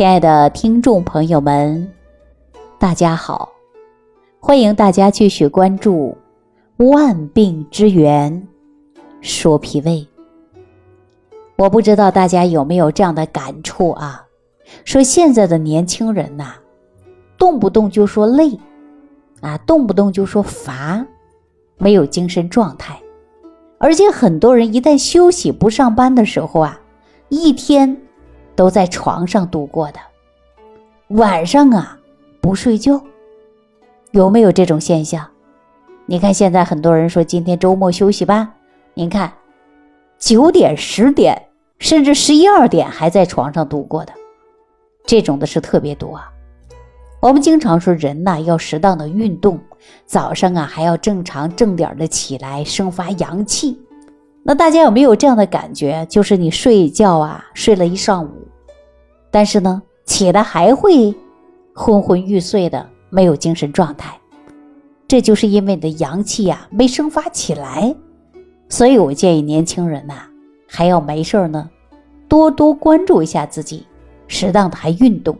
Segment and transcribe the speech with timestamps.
[0.00, 1.86] 亲爱的听众朋友们，
[2.78, 3.50] 大家好！
[4.40, 6.16] 欢迎大家继续关注
[6.90, 8.48] 《万病之源
[9.20, 10.08] 说脾胃》。
[11.58, 14.24] 我不知道大家有没有这样的感触啊？
[14.86, 16.54] 说现在的年轻人呐，
[17.36, 18.58] 动不动就说累
[19.42, 21.04] 啊，动不动就说乏，
[21.76, 22.98] 没有精神状态，
[23.76, 26.80] 而且很多人一旦休息不上班的时候啊，
[27.28, 28.00] 一天。
[28.60, 29.98] 都在床上度过的，
[31.16, 31.98] 晚上啊
[32.42, 33.02] 不睡觉，
[34.10, 35.26] 有没有这种现象？
[36.04, 38.50] 你看现在很多人说今天周末休息吧，
[38.92, 39.32] 您看
[40.18, 41.42] 九点、十点，
[41.78, 44.12] 甚至十一二点还在床上度过的，
[45.06, 46.30] 这种的是特别多啊。
[47.22, 49.58] 我们经常说人呐要适当的运动，
[50.04, 53.80] 早上啊还要正常正点的起来生发阳气。
[54.42, 56.06] 那大家有没有这样的感觉？
[56.08, 58.30] 就是你睡觉啊睡了一上午。
[59.30, 61.14] 但是呢，起来还会
[61.74, 64.18] 昏昏欲睡的，没有精神状态，
[65.06, 67.94] 这就是因为你的阳气呀没生发起来。
[68.68, 70.14] 所以我建议年轻人呐，
[70.66, 71.68] 还要没事呢，
[72.28, 73.86] 多多关注一下自己，
[74.26, 75.36] 适当的还运动。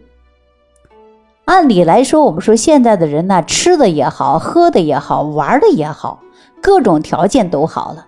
[1.47, 6.21] 按理来说，我们说现在的人呢，吃的也好，喝的也好，玩的也好，
[6.61, 8.07] 各种条件都好了。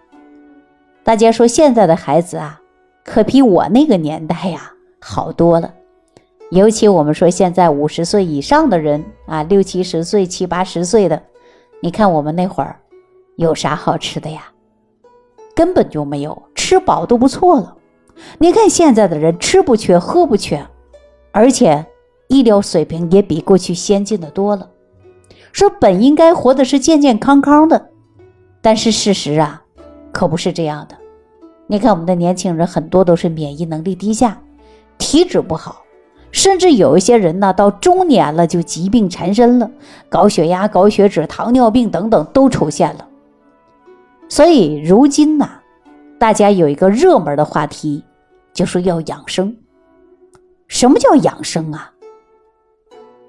[1.04, 2.60] 大家说现在的孩子啊，
[3.04, 4.72] 可比我那个年代呀。
[5.04, 5.74] 好多了，
[6.52, 11.20] 尤其我们说现在五十岁以上的人啊，六七十岁、七八十岁的，
[11.80, 12.76] 你看我们那会儿
[13.34, 14.44] 有啥好吃的呀？
[15.56, 17.76] 根本就没有，吃饱都不错了。
[18.38, 20.64] 你看现在的人吃不缺，喝不缺，
[21.32, 21.84] 而且
[22.28, 24.70] 医疗水平也比过去先进的多了。
[25.50, 27.88] 说本应该活的是健健康康的，
[28.60, 29.61] 但是事实啊，
[30.12, 30.96] 可不是这样的。
[31.66, 34.38] 你看我们的年轻人很多都是免疫能力低下。
[34.98, 35.82] 体质不好，
[36.30, 39.68] 甚至有一些人呢，到中年了就疾病缠身了，
[40.08, 43.08] 高血压、高血脂、糖尿病等等都出现了。
[44.28, 45.48] 所以如今呢，
[46.18, 48.04] 大家有一个热门的话题，
[48.52, 49.56] 就是要养生。
[50.68, 51.90] 什么叫养生啊？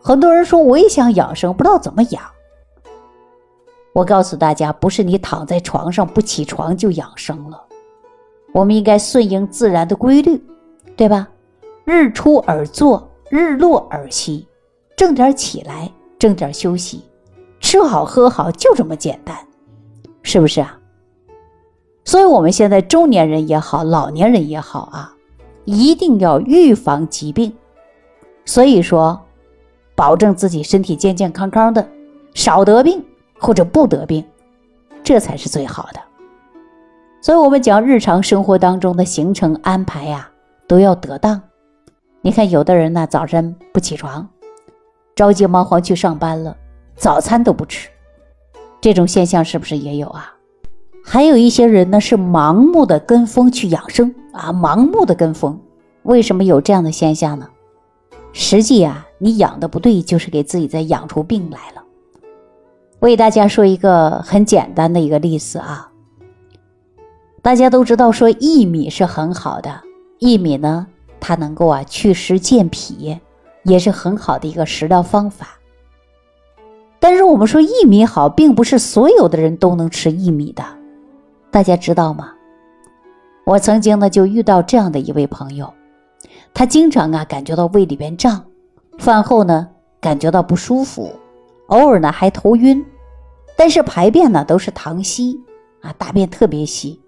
[0.01, 2.21] 很多人说我也想养生，不知道怎么养。
[3.93, 7.63] 我告诉大家，不是你躺在床上不起床就养生了，
[8.51, 10.43] 我们应该顺应自然的规律，
[10.97, 11.27] 对吧？
[11.85, 14.47] 日出而作，日落而息，
[14.95, 17.03] 正点起来，正点休息，
[17.59, 19.37] 吃好喝好，就这么简单，
[20.23, 20.79] 是不是啊？
[22.03, 25.13] 所以，我们现在中年人也好，老年人也好啊，
[25.65, 27.53] 一定要预防疾病。
[28.43, 29.21] 所以说，
[29.95, 31.87] 保证自己身体健健康康的，
[32.33, 33.03] 少得病
[33.43, 34.23] 或者不得病，
[35.03, 35.99] 这才是最好的。
[37.21, 40.29] 所以，我们讲日常生活当中的行程安排呀，
[40.65, 41.41] 都要得当。
[42.21, 44.25] 你看，有的人呢，早晨不起床，
[45.13, 46.55] 着急忙慌去上班了，
[46.95, 47.89] 早餐都不吃，
[48.79, 50.33] 这种现象是不是也有啊？
[51.03, 55.59] 还有一些人呢，是盲目的跟风去养生啊，盲目的跟风，
[56.03, 57.49] 为什么有这样的现象呢？
[58.31, 61.82] 实际啊，你养的不对，就是给自己在养出病来了。
[63.03, 65.91] 为大家说一个很简单的一个例子啊，
[67.41, 69.81] 大家都知道说薏米是很好的，
[70.19, 70.87] 薏米呢。
[71.19, 73.17] 它能够啊祛湿健脾，
[73.63, 75.47] 也是很好的一个食疗方法。
[76.97, 80.63] 但是我们说薏米好，并不是所有的人都能吃薏米的，
[81.51, 82.31] 大家知道吗？
[83.45, 85.73] 我曾经呢就遇到这样的一位朋友，
[86.53, 88.41] 他经常啊感觉到胃里边胀，
[88.97, 89.67] 饭后呢
[89.99, 91.11] 感觉到不舒服，
[91.67, 92.85] 偶尔呢还头晕，
[93.55, 95.39] 但是排便呢都是溏稀
[95.81, 96.99] 啊，大便特别稀。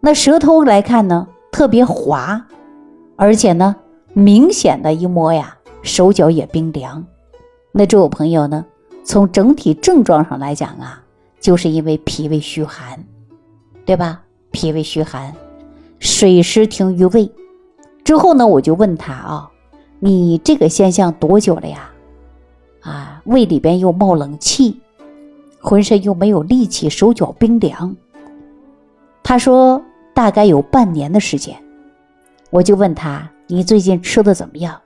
[0.00, 2.46] 那舌头来看呢特别滑。
[3.16, 3.76] 而且呢，
[4.12, 7.06] 明显的一摸呀，手脚也冰凉。
[7.70, 8.66] 那这位朋友呢，
[9.04, 11.00] 从整体症状上来讲啊，
[11.40, 13.04] 就是因为脾胃虚寒，
[13.86, 14.22] 对吧？
[14.50, 15.32] 脾胃虚寒，
[16.00, 17.30] 水湿停于胃。
[18.02, 19.50] 之后呢，我就问他啊，
[20.00, 21.88] 你这个现象多久了呀？
[22.80, 24.80] 啊，胃里边又冒冷气，
[25.64, 27.96] 浑身又没有力气，手脚冰凉。
[29.22, 29.82] 他说
[30.12, 31.56] 大概有半年的时间。
[32.50, 34.78] 我就问他：“你最近吃的怎么样？”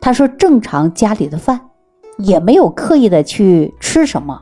[0.00, 1.60] 他说：“正常家里的饭，
[2.18, 4.40] 也没有刻意的去吃什么。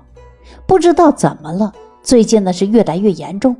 [0.66, 1.72] 不知道怎么了，
[2.02, 3.56] 最近呢是越来越严重，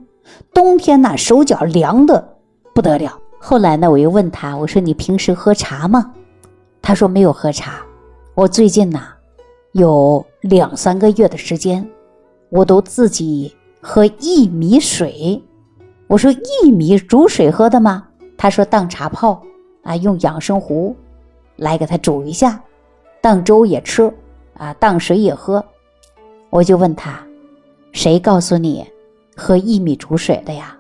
[0.53, 2.37] 冬天呢手脚凉的
[2.75, 3.19] 不得了。
[3.39, 6.13] 后来呢，我又问他：“我说你平时喝茶吗？”
[6.83, 7.81] 他说：“没有喝茶。
[8.35, 9.01] 我最近呢
[9.73, 11.89] 有两三个月的时间，
[12.49, 15.43] 我都自己喝薏米水。”
[16.09, 16.33] 我说
[16.63, 18.07] ：“薏米煮水喝的吗？”
[18.39, 19.43] 他说：“当茶泡
[19.83, 20.95] 啊，用养生壶
[21.57, 22.61] 来给他煮一下，
[23.21, 24.13] 当粥也吃，
[24.55, 25.65] 啊，当水也喝。
[26.51, 27.21] 我就问他，
[27.93, 28.87] 谁告诉你
[29.37, 30.77] 喝薏米煮水的呀？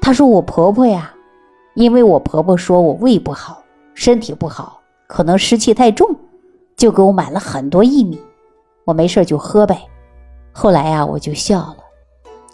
[0.00, 1.12] 他说我婆婆呀，
[1.74, 3.62] 因为我婆婆说我胃不好，
[3.92, 6.16] 身体不好，可能湿气太重，
[6.76, 8.18] 就给我买了很多薏米，
[8.86, 9.78] 我没事就喝呗。
[10.52, 11.76] 后来呀，我就笑了，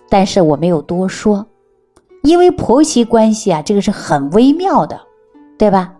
[0.08, 1.46] 但是我没有多说，
[2.22, 4.98] 因为婆媳关系啊，这个是很微妙的，
[5.56, 5.94] 对吧？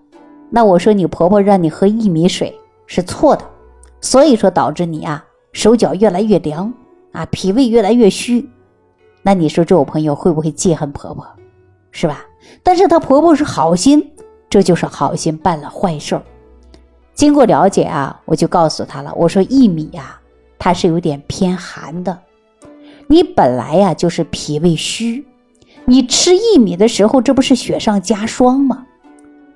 [0.51, 3.45] 那我说你婆婆让你喝薏米水是错的，
[4.01, 6.73] 所以说导致你啊手脚越来越凉
[7.13, 8.49] 啊，脾胃越来越虚。
[9.23, 11.27] 那你说这我朋友会不会记恨婆婆，
[11.91, 12.25] 是吧？
[12.63, 14.13] 但是她婆婆是好心，
[14.51, 16.23] 这就是好心办了坏事儿。
[17.15, 20.19] 经过了解啊，我就告诉她了，我说薏米呀。
[20.65, 22.17] 它是有点偏寒的，
[23.09, 25.27] 你本来呀就是脾胃虚，
[25.87, 28.87] 你吃薏米的时候，这不是雪上加霜吗？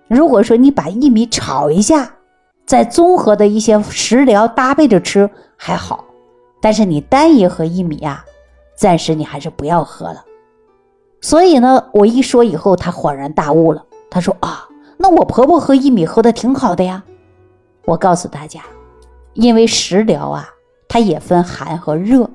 [0.08, 2.12] 如果说你把薏米炒一下，
[2.66, 6.06] 再综合的一些食疗搭配着吃还好，
[6.60, 8.24] 但是你单一喝薏米呀，
[8.76, 10.24] 暂时你还是不要喝了。
[11.20, 14.66] 所以呢，我一说以后，他恍然大悟了，他说啊，
[14.96, 17.04] 那我婆婆喝薏米喝的挺好的呀。
[17.84, 18.62] 我告诉大家，
[19.34, 20.50] 因为食疗啊。
[20.88, 22.30] 它也分寒和热，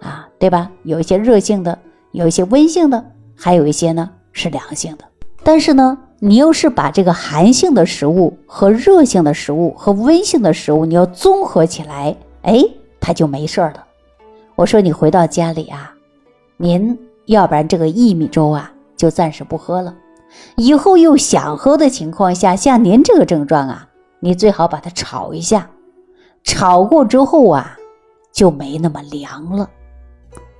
[0.00, 0.70] 啊，对吧？
[0.84, 1.78] 有一些热性的，
[2.12, 3.04] 有一些温性的，
[3.34, 5.04] 还有一些呢是凉性的。
[5.42, 12.62] 但是呢，你要是把这个寒性的食物和热性的食物和温性的食物，你要综合起来，哎，
[13.00, 13.84] 它就没事儿了。
[14.54, 15.92] 我说你回到家里啊，
[16.56, 19.94] 您要不然这个薏米粥啊就暂时不喝了，
[20.56, 23.88] 以后又想喝的情况下，像您这个症状啊，
[24.20, 25.70] 你最好把它炒一下，
[26.44, 27.76] 炒过之后啊。
[28.36, 29.68] 就没那么凉了。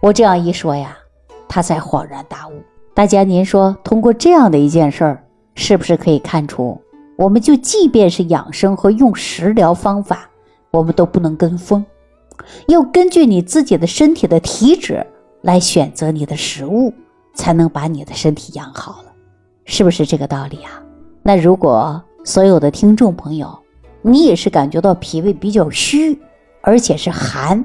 [0.00, 0.96] 我这样一说呀，
[1.46, 2.52] 他才恍然大悟。
[2.94, 5.22] 大家，您说通过这样的一件事儿，
[5.54, 6.80] 是不是可以看出，
[7.18, 10.26] 我们就即便是养生和用食疗方法，
[10.70, 11.84] 我们都不能跟风，
[12.66, 15.06] 要根据你自己的身体的体质
[15.42, 16.90] 来选择你的食物，
[17.34, 19.12] 才能把你的身体养好了，
[19.66, 20.82] 是不是这个道理啊？
[21.22, 23.54] 那如果所有的听众朋友，
[24.00, 26.18] 你也是感觉到脾胃比较虚。
[26.66, 27.64] 而且是寒，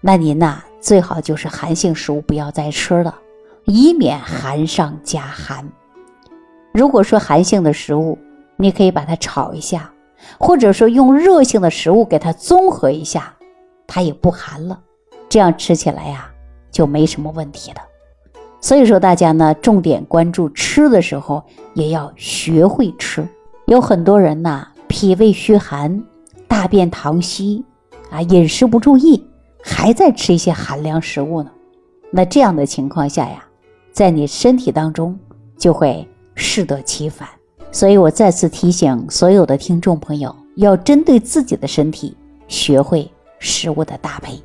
[0.00, 3.12] 那您呐最好就是寒性食物不要再吃了，
[3.64, 5.68] 以免寒上加寒。
[6.72, 8.16] 如果说寒性的食物，
[8.54, 9.90] 你可以把它炒一下，
[10.38, 13.34] 或者说用热性的食物给它综合一下，
[13.88, 14.78] 它也不寒了，
[15.28, 16.30] 这样吃起来呀
[16.70, 17.80] 就没什么问题了。
[18.60, 21.42] 所以说大家呢重点关注吃的时候
[21.74, 23.26] 也要学会吃。
[23.66, 26.00] 有很多人呐脾胃虚寒，
[26.46, 27.64] 大便溏稀。
[28.10, 29.22] 啊，饮食不注意，
[29.62, 31.50] 还在吃一些寒凉食物呢，
[32.10, 33.44] 那这样的情况下呀，
[33.92, 35.18] 在你身体当中
[35.56, 37.28] 就会适得其反。
[37.70, 42.16] 所以我再次提醒所有的听众朋友，要针对自己的身体
[42.46, 44.42] 学会食物的搭配。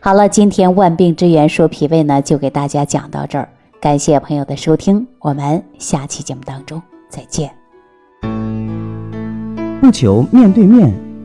[0.00, 3.46] 好了，今天万病之源说脾胃呢，就给大家讲到这儿，
[3.78, 7.50] 感谢朋友的收听，我们下期节目当中再见。
[9.82, 11.05] 不求面对面。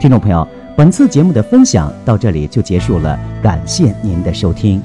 [0.00, 4.80] 听众朋友，本次节目的分享到这里就结束了，感谢您的收听。